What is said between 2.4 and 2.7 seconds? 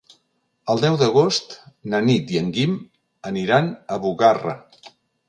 en